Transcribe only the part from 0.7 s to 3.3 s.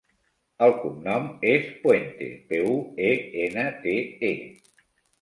cognom és Puente: pe, u, e,